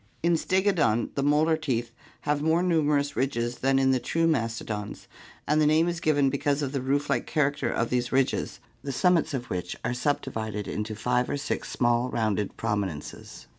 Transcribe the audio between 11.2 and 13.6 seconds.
or six small, rounded prominences.